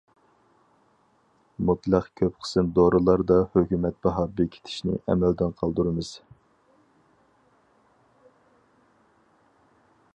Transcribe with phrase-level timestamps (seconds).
[1.69, 6.13] مۇتلەق كۆپ قىسىم دورىلاردا ھۆكۈمەت باھا بېكىتىشنى ئەمەلدىن قالدۇرىمىز.